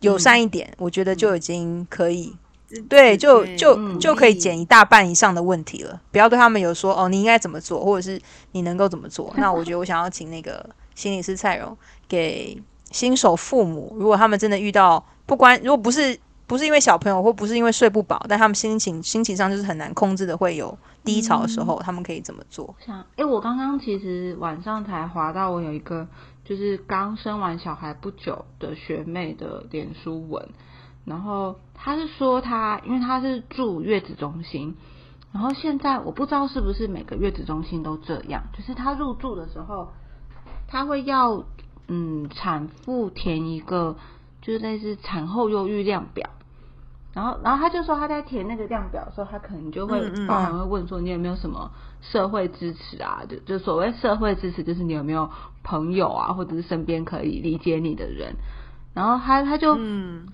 [0.00, 2.34] 友善一点，我觉得就已经可以，
[2.88, 6.00] 对，就就就可以减一大半以上的问题了。
[6.10, 9.32] 不要对他们有说哦，你应该怎么做，或者是你能够怎么做？
[9.36, 10.68] 那我觉得我想要请那个。
[11.00, 11.74] 心理师蔡荣
[12.06, 22.74] 给新手父母，如果他们真的遇到不关，如果不是不是因为小朋友，或不是因为睡不饱，但他们心情心情上就是很难控制的，会有低潮的时候，他们可以怎么做？
[22.84, 26.06] 想，哎，我刚刚其实晚上才滑到我有一个
[26.44, 30.46] 就是刚生完小孩不久的学妹的脸书文，
[31.06, 34.76] 然后她是说她因为她是住月子中心，
[35.32, 39.88] 然后现在我不知道是不是每个月子中心都这样，就是她入住的时候。
[40.70, 41.44] 他会要
[41.88, 43.96] 嗯产妇填一个
[44.40, 46.30] 就是类似产后忧郁量表，
[47.12, 53.22] 然后然后他就说他在填那个量表的时候，他可能就会包含会问说你有没有什么社会支持啊？
[53.28, 55.28] 就就所谓社会支持，就是你有没有
[55.64, 58.36] 朋友啊，或者是身边可以理解你的人。
[58.94, 59.76] 然后他他就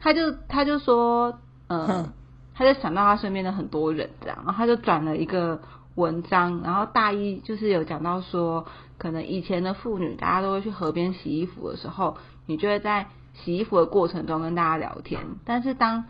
[0.01, 2.13] 他就他就说嗯，
[2.55, 5.61] 他就想到他身边的很多人这样，然后他就转了一个
[5.95, 8.67] 文章，然后大一就是有讲到说。
[8.99, 15.21] 可能以前的妇女，大家都会去河边洗衣服的时候，你就会在洗衣服的过程中跟大家聊天。
[15.45, 16.05] 但是当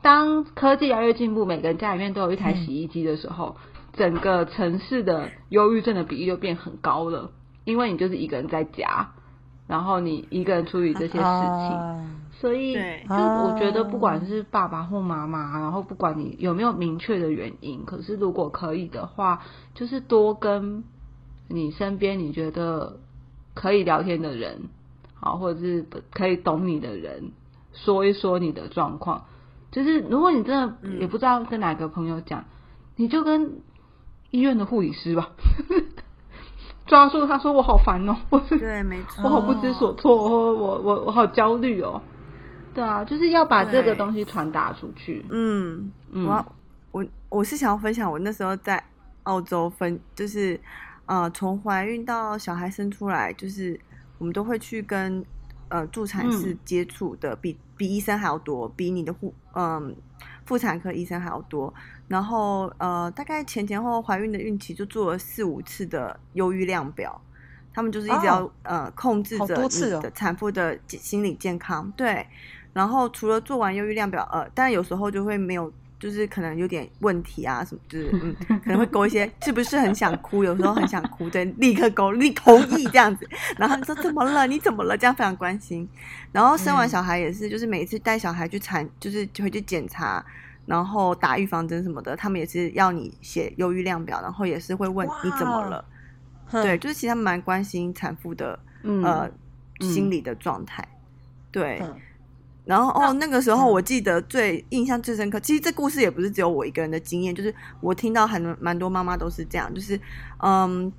[0.00, 3.56] 当科技越来越进步，每个人家里面都有一台洗衣机的时候，
[3.92, 7.30] 整个城市的忧郁症的比例就变很高了。
[7.64, 9.10] 因为你就是一个人在家，
[9.66, 19.42] 然后你一个人处理这些事情，所以就我觉得不管是爸爸或妈妈，然后不管你有没有明确的原因，可是如果可以的话，
[19.74, 20.84] 就是多跟。
[21.48, 22.98] 你身边你觉得
[23.54, 24.68] 可以聊天的人，
[25.14, 27.32] 好，或者是可以懂你的人，
[27.72, 29.26] 说一说你的状况。
[29.70, 32.44] 就是如果你真的也不知道跟哪个朋友讲，
[32.96, 33.58] 你就跟
[34.30, 35.30] 医院的护理师吧，
[36.86, 42.00] 抓住他说我好烦哦， 我对，没错，我好不知所措，我我我我好焦虑哦。
[42.72, 45.24] 对啊，就是要把这个东西传达出去。
[45.30, 46.44] 嗯，我
[46.92, 48.82] 我我是想要分享我那时候在
[49.24, 50.60] 澳洲分就是。
[51.06, 53.78] 呃，从怀孕到小孩生出来，就是
[54.18, 55.24] 我们都会去跟
[55.68, 59.94] 呃助产士接触的，比比医生还要多，比你的护嗯
[60.46, 61.72] 妇产科医生还要多。
[62.08, 67.20] 然后呃，大概前前后怀孕的孕期就做了四五次的忧郁量表，
[67.72, 71.92] 他们就是一直要呃控制着你的产妇的心理健康。
[71.96, 72.26] 对，
[72.72, 75.72] 然后除了做完忧郁量表，呃，但有时候就会没有。
[75.98, 78.10] 就是可能有点问题啊，什么就是
[78.48, 80.44] 嗯，可能会勾一些，是不是很想哭？
[80.44, 83.26] 有时候很想哭，对，立刻勾，你同意这样子。
[83.56, 84.46] 然后你说怎么了？
[84.46, 84.96] 你怎么了？
[84.96, 85.88] 这样非常关心。
[86.32, 90.24] 然后生完小孩也是，就是每一次带小孩去产，就是就会去检查，
[90.66, 95.84] 然后打预防针什么的，他们也是要你写忧郁量表，然后也是会问你怎么了。
[96.50, 99.30] 对，就是其实蛮关心产妇的呃
[99.80, 100.86] 心理的状态，
[101.50, 101.80] 对。
[102.64, 105.38] 然后哦，那个时候我记得最印象最深刻。
[105.40, 110.00] 其实这故事也不是只有我一个人的经验，就是我听到很蛮多妈妈都是这样，就是
[110.38, 110.90] 嗯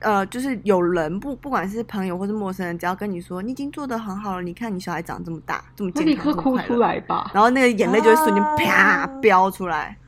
[0.00, 7.30] 呃，就是有人不不管是朋友或是陌生人，只要跟你说你已经做的很好了，你看你小孩长这么大，这么健康，立刻哭出来吧。
[7.34, 9.98] 然后那个眼泪就会瞬间啪飙出来，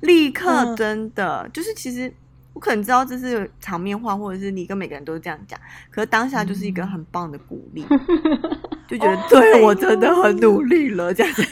[0.00, 2.12] 立刻真的就是其实。
[2.58, 5.56] 我可能知道这是场面话，或者是你跟每个人都是这样讲，
[5.92, 7.86] 可是当下就是一个很棒的鼓励，
[8.88, 11.46] 就觉得对我真的很努力了这样子。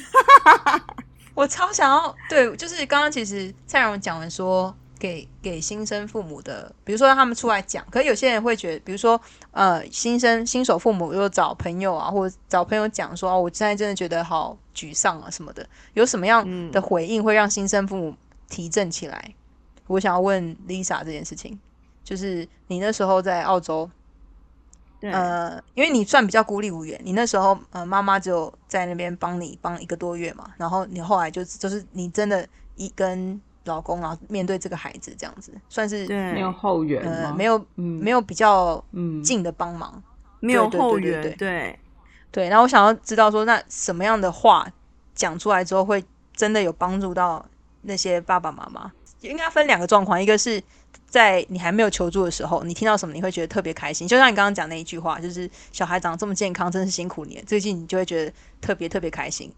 [1.32, 9.20] 我超想要对，就是刚刚其实蔡荣讲完说给给新生父母的，比如说让他们出来讲，可是有些人会觉得，比如说
[9.52, 15.64] 呃新生新手父母又找朋友啊，或者找朋友讲说哦，我现在真的觉得好沮丧啊什么的，
[15.94, 18.16] 有什么样的回应会让新生父母
[18.48, 19.35] 提振起来？
[19.86, 21.58] 我想要问 Lisa 这件事情。
[22.04, 23.90] 就是你那时候在澳洲，
[25.00, 32.46] 对，呃，因为你算比较孤立无援，你那时候呃妈妈只有在那边帮你帮一个多月嘛，然后你后来就就是你真的
[32.76, 40.00] 一跟老公然后面对这个孩子这样子，算是，没有后援呃没有嗯没有比较嗯近的帮忙，
[40.38, 41.78] 没有后援，对对对对，
[42.30, 44.64] 对，然后我想要知道说，那什么样的话
[45.12, 47.44] 讲出来之后会真的有帮助到
[47.82, 48.92] 那些爸爸妈妈？
[49.20, 50.62] 应该分两个状况，一个是
[51.08, 59.52] 在你还没有求助的时候，你听到什么你会觉得特别开心，就像你刚刚讲那一句话，就是小孩长得这么健康，真是辛苦你了，最近你就会觉得特别特别开心，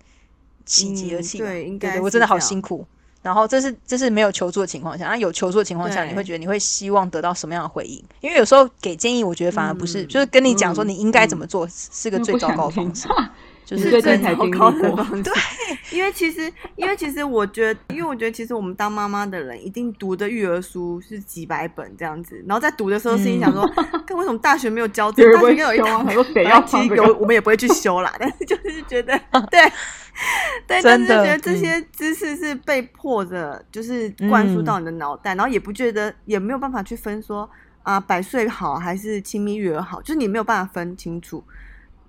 [0.66, 1.46] 喜极而嗯泣吧。
[1.46, 2.86] 对应该我真的好辛苦。
[3.20, 8.02] 然后这是这是没有求助的情况下，那有求助的情况下，你会觉得你会希望得到什么样的回应？
[8.20, 13.08] 因为有时候给建议，我觉得反而不是，嗯就是跟你讲说嗯你应该怎么做，是是个最糟糕的方式。
[13.68, 15.30] 就是你最近真的才经历糟糕的过方式。
[15.94, 23.66] 因为其实，因为其实我觉得，因为我觉得其实我们当妈妈的人，一定读的育儿书是几百本这样子，然后在读的时候心里想说，
[24.06, 25.34] 看为什么大学没有教 这个？
[25.34, 29.18] 大学应该有一堂谁要其实有，我们也不会去修啦，但是就是觉得，
[29.50, 29.60] 对。
[30.66, 37.48] 对，但是觉得这些知识是被迫着，就是灌输到你的脑袋，然后也不觉得，也没有办法去分说
[37.84, 41.44] 啊，百岁好还是亲密育儿好，就是你没有办法分清楚。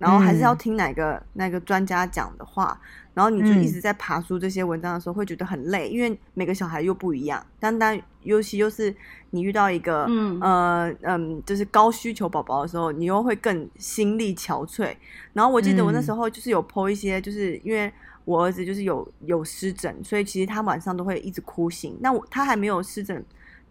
[0.00, 2.80] 然后还是要听哪个、那个专家讲的话，
[3.12, 7.44] 然后你就一直在爬书这些文章的时候，会觉得很累，因为每个小孩又不一样。
[7.58, 8.94] 单单尤其又是
[9.28, 14.96] 你遇到一个嗯呃嗯，就是高需求宝宝的时候，你又会更心力憔悴。
[15.34, 17.92] 然后我记得我那时候就是有 po 一些，就是因为
[18.24, 21.98] 我儿子就是有有湿疹，所以其实他晚上都会一直哭醒。
[22.00, 23.22] 那我他还没有湿疹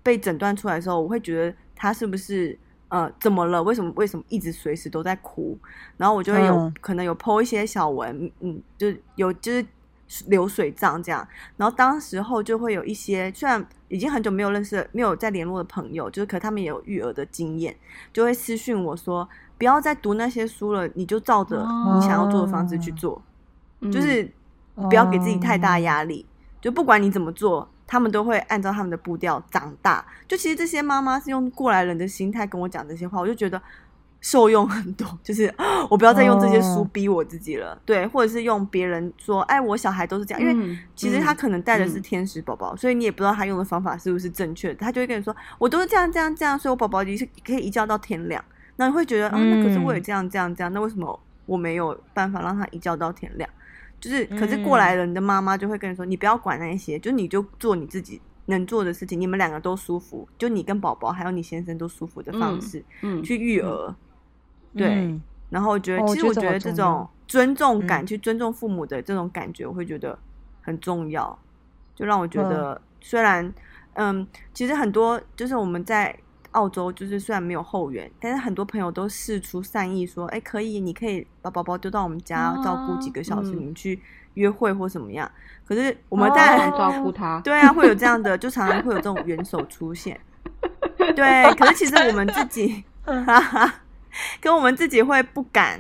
[0.04, 2.56] 被诊断出来的时候，我会觉得他是不是
[2.90, 3.64] 呃怎么了？
[3.64, 5.58] 为什么为什么一直随时都在哭？
[5.98, 9.66] 然后我就会有、嗯可能有 po 一些小文，嗯，就是有就是
[10.28, 11.28] 流水账这样。
[11.56, 17.76] 然后当时候就会有一些虽然已经很久没有认识、没有再联络的朋友，就是可他们也有育儿的经验，
[18.12, 21.58] 就会私讯我说不要再读那些书了，你就照着
[21.96, 23.22] 你想要做的方式去做，
[23.82, 24.30] 嗯就是
[24.76, 26.26] 不要给自己太大压力，
[26.60, 27.70] 就不管你怎么做。
[27.92, 30.06] 他们都会按照他们的步调长大。
[30.28, 33.60] 就其实这些妈妈是用过来人的心态跟我讲这些话，我就觉得
[34.22, 35.08] 受用很多。
[35.24, 35.52] 就是
[35.90, 44.76] 我不要再用这些书哦逼我自己了，对，或者是用别人说，哎，我小孩都是这样，因为嗯其实他可能带的是嗯天使宝宝，所以你也不知道他用的方法是不是正确的。
[44.76, 48.44] 他就会跟你说，我都是这样这样这样，所以我宝宝一是可以一觉到天亮。
[48.76, 53.50] 那你会觉得，啊，那可是我也嗯这样这样这样，那为什么我没有办法让他一觉到天亮？
[54.00, 63.96] 就是，可是嗯过来人的妈妈就会跟你说，你不要管那些，就你就做你自己能做的事情，你们两个都舒服，就你跟宝宝还有你先生都舒服的方式、嗯去育儿。
[64.76, 70.18] 对，嗯然后我觉得，哦其实我觉得这种尊重感，嗯去尊重父母的这种感觉，我会觉得
[70.62, 71.38] 很重要。
[71.96, 73.54] 就让我觉嗯得，虽然，
[73.94, 76.18] 嗯，其实很多就是我们在
[76.52, 84.00] 澳洲，就是虽然没有后援，但是很多朋友都试出善意，说，哎，可以，你可以把宝宝丢到我们家、哦照顾几个小时，嗯你们去
[84.34, 85.30] 约会或怎么样。
[85.66, 90.20] 可是我们哦在、来照顾他，对啊，会有这样的，就常常会有这种元首出现。
[91.16, 93.82] 对，可是其实我们自己，哈哈，
[94.42, 95.80] 可我们自己会不敢，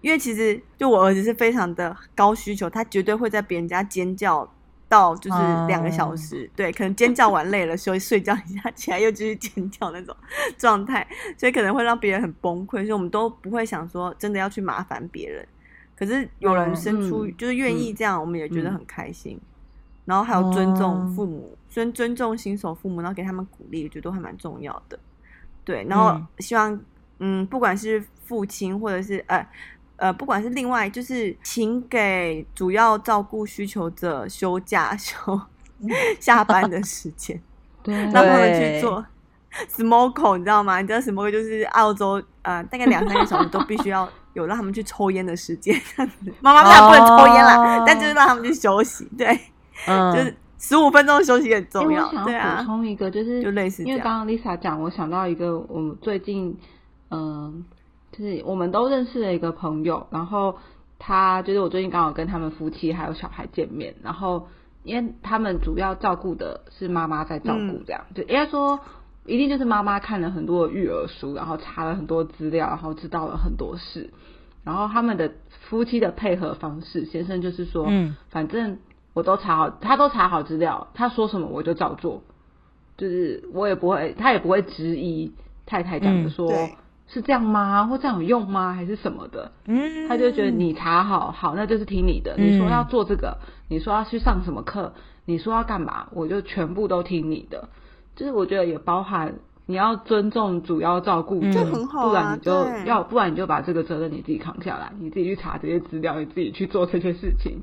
[0.00, 4.50] 因为其实就我儿子是非常的高需求，他绝对会在别人家尖叫
[4.88, 10.16] 到就是两个小时，对，可能尖叫完累了，休息睡觉一下，起来又继续尖叫那种
[10.56, 15.46] 状态，所以可能会让别人很崩溃，所以我们都不会想说真的要去麻烦别人。
[15.96, 19.40] 可是有人伸出、嗯就是愿意这样，我们也觉得嗯很开心。
[20.04, 24.96] 然后还有尊重哦父母，尊尊重新手父母，然后给他们鼓励，我觉得都还蛮重要的。
[25.64, 26.80] 对，然后嗯希望，
[27.18, 29.44] 嗯，不管是父亲或者是呃
[29.96, 35.40] 呃，不管是另外，就是请给主要照顾需求者休假 休
[36.20, 37.40] 下班的时间，
[37.82, 39.04] 对，让他们去做
[39.70, 40.80] smoke，你知道吗？
[40.80, 46.32] 你知道 smoke 就是澳洲呃，大概两三个小时都必须要 有让他们去抽烟的时间，这样子。
[46.40, 49.38] 妈妈当然不能抽烟啦，哦但就是让他们去休息，对，
[49.86, 56.54] 嗯，就是十五分钟休息很重要对啊补，充一个，就是就类似这样因为刚刚 Lisa 讲，我想到一个，我们最近，
[57.10, 57.64] 嗯、
[58.16, 60.56] 就是我们都认识了一个朋友，然后
[60.98, 64.48] 他就是我最近刚好跟他们夫妻还有小孩见面，然后
[64.84, 68.80] 因为他们主要照顾的是妈妈在照顾嗯，这样，就应该说。
[69.28, 74.10] 一定就是妈妈看了很多的育儿书，然后查了很多资料，然后知道了很多事。
[74.62, 75.32] 然后他们的
[75.68, 78.78] 夫妻的配合方式，先生就是说，嗯反正
[79.14, 82.22] 我都查好，他都查好资料，他说什么我就照做，
[82.96, 85.32] 就是我也不会，他也不会质疑
[85.66, 86.76] 太太讲的嗯说、对
[87.08, 92.44] 是这样吗，或这样有用吗，还是什么的，嗯，他就觉得你查好好，那就是听你的，嗯。
[92.44, 93.38] 你说要做这个，
[93.68, 94.92] 你说要去上什么课，
[95.24, 97.68] 你说要干嘛，我就全部都听你的。
[98.16, 99.34] 就是我觉得也包含
[99.66, 107.60] 你要尊重主要照顾者，这很好啊不然你就要，不然你就把这个责任你自己扛下来，你自己去查这些资料，你自己去做这些事情。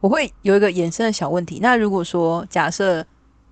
[0.00, 1.58] 我会有一个衍生的小问题。
[1.62, 3.04] 那如果说假设，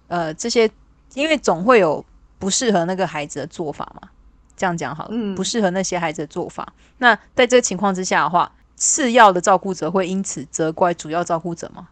[0.08, 0.70] 呃，这些
[1.14, 2.04] 因为总会有
[2.38, 4.08] 不适合那个孩子的做法嘛，
[4.56, 6.72] 这样讲好了，嗯不适合那些孩子的做法。
[6.98, 11.88] 那在这个情况之下的话，次要的照顾者会因此责怪主要照顾者吗？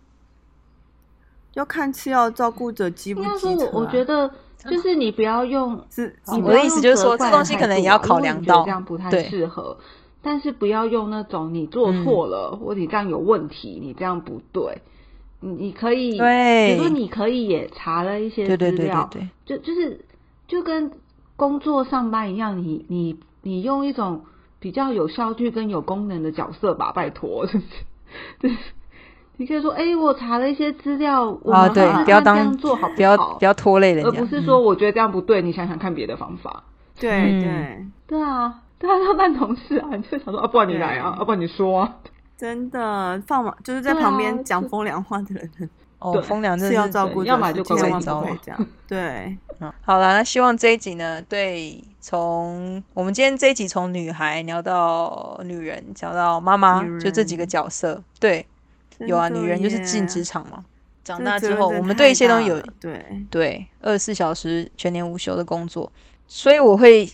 [1.54, 3.70] 要看次要照顾者积不应该说机车、啊。
[3.74, 4.30] 我，我觉得
[4.64, 9.76] 就是你不要用是我的意思就是说这东西可能也要考量到这样不太对适合。
[10.24, 14.80] 但是不要用那种你做错了，或者你这样有问题，你这样不对。
[15.40, 20.00] 你你可以，对比如说你可以也查了一些对对对资料，对对，就就是
[20.46, 20.88] 就跟
[21.36, 24.24] 工作上班一样，你你你用一种
[24.60, 27.64] 比较有效率跟有功能的角色吧，拜托， 就是
[28.40, 28.56] 就是
[29.36, 36.64] 你可以说，哎、我查了一些资料，我啊对不要当这样做好不不要好不要拖累人家，而不是说我觉得这样不对，你想想看别的方法。
[37.00, 37.40] 对嗯。
[37.40, 37.86] 对，
[38.18, 41.96] 对啊，对啊，要办同事啊，你就想说啊，不然你来啊，对要不然你说啊。
[42.36, 45.70] 真的放嘛，就是在旁边讲风凉话的人
[46.02, 48.66] 哦，风凉真是的是要照顾者，要么就乖乖地走不可以这样。
[48.88, 58.44] 对， 嗯，好了，那希望这一集呢，对，从我们今天这一集从女孩聊到女人，聊到妈妈，就这几个角色，对，
[58.98, 60.64] 有啊，女人就是进职场嘛，
[61.04, 65.90] 长大之后，我们对一些东西有对，对二十四小时全年无休的工作，
[66.26, 67.08] 所以我会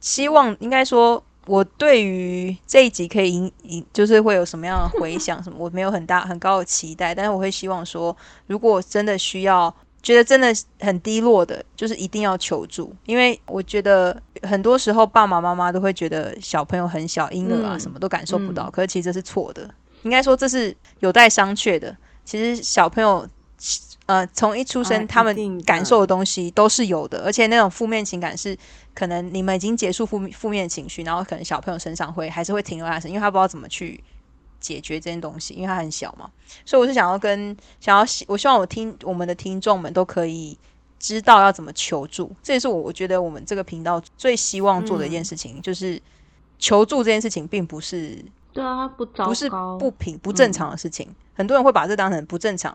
[0.00, 9.74] 希望，应该说，我对于这一集可以引引，就是会有什么样的 回响什么，我没有很大很高的期待，但是我会希望说，如果真的需要。
[10.00, 19.68] 觉得真的很低落的，就是一定要求助，因为我觉得很多时候爸爸妈妈都会觉得小朋友很小，婴儿啊嗯什么都感受不到，嗯可是其实这是错的，
[20.04, 21.94] 应该说这是有待商榷的。
[22.24, 23.28] 其实小朋友
[24.08, 28.56] 呃，从一出生，啊他们感受的东西都是有的，而且那种负面情感是
[28.94, 34.02] 可能你们已经结束负面负面情绪，然后可能小朋友身上会还是会停留在身上，因为他不知道怎么去
[34.60, 36.30] 解决这件东西，因为他很小嘛。
[36.64, 40.56] 所以我是想要跟想要我希望我听我们的听众们都可以
[40.98, 46.00] 知道要怎么求助，这也是我我觉得我们这个频道最希望做的一件事情，就是
[46.58, 51.14] 求助这件事情并不是对啊，不糟糕，不是不平不正常的事情。
[51.34, 52.74] 很多人会把这当成不正常，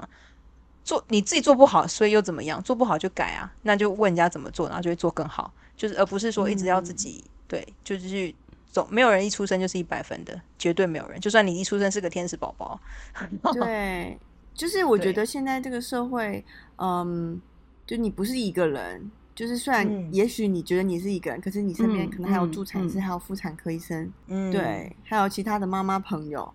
[0.84, 2.62] 做你自己做不好，所以又怎么样？
[2.64, 5.54] 做不好就改啊，那就问人家怎么做，然后就会做更好。
[5.76, 8.36] 就是而不是说一直要自己、对，就是去
[8.70, 8.88] 走。
[8.92, 11.20] 没有人一出生就是一百分的，绝对没有人。
[11.20, 12.80] 就算你一出生是个天使宝宝，
[13.54, 14.18] 对，
[14.54, 16.46] 就是我觉得现在这个社会，
[16.78, 17.42] 嗯，
[17.88, 26.54] 就你不是一个人，就是虽然嗯也许你觉得你是一个人，可是你身边嗯可能还有嗯助产师，嗯还有妇产科医生，嗯，对，还有其他的妈妈朋友，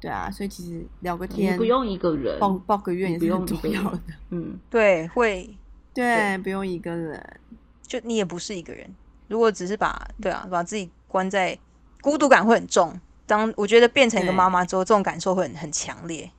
[0.00, 5.52] 对啊，所以其实聊个天，不用一个人，报报个怨也是很重要的，嗯， 对，会
[5.92, 7.40] 对，不用一个人，
[7.82, 8.88] 就你也不是一个人。
[9.26, 11.58] 如果只是把对啊，把自己关在
[12.00, 12.98] 孤独感会很重。
[13.26, 16.30] 当我觉得变成一个对妈妈之后，这种感受会很很强烈。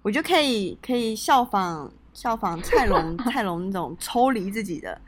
[0.00, 4.98] 我觉得可以可以效仿效仿蔡 龙蔡龙那种抽离自己的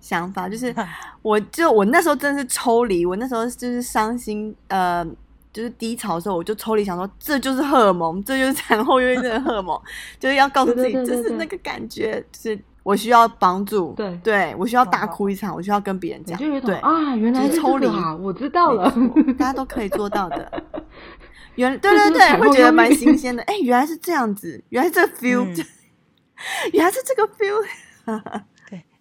[0.00, 0.74] 想法，就是
[1.22, 5.06] 我就我那时候真的是抽离，我那时候就是伤心呃。
[5.52, 9.80] 就是低潮的时候，我就抽离，想说这就是荷尔蒙，这就是产后忧郁症的荷尔蒙，
[10.18, 18.92] 就是要告诉自己，就是那个感觉，就是我需要帮助，对对我需要大哭一场，我需要跟别人讲，对，啊，原来就是是抽离这个啊，我知道了，
[19.38, 20.62] 大家都可以做到的。
[21.56, 23.42] 原对对对，会觉得蛮新鲜的。
[23.50, 25.66] 哎、原来是这样子，原来是这个 feel，、嗯
[26.72, 27.62] 原来是这个 feel，
[28.06, 28.40] 对，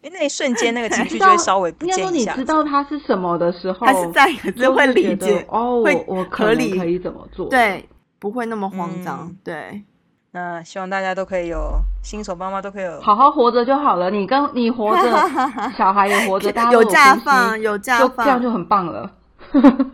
[0.01, 2.39] 因为那一瞬间那个情绪 就会稍微不应该说见一下子。
[2.39, 7.87] 你知道它是什么的时候，还是在，可是会理得解，哦，会我我可合理可以怎么做？，对，
[8.19, 9.27] 不会那么慌张。
[9.29, 9.83] 嗯对，
[10.31, 14.09] 那希望大家都可以有新手妈妈都可以有好好活着就好了。
[14.09, 15.11] 你跟你活着，
[15.77, 19.11] 小孩也活着，大家都有假放，有假放这样，就很棒了。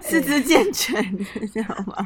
[0.00, 1.96] 四肢健全，是这样吗？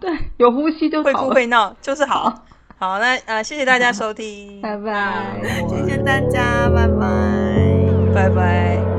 [0.00, 1.28] 对，有呼吸就会好了。
[1.28, 2.32] 哭会闹，就是好。
[2.80, 7.04] 好，那呃，谢谢大家收听，拜拜谢谢大家，拜拜。
[8.14, 8.89] 拜拜。